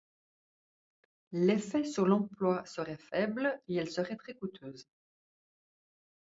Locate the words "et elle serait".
3.67-4.15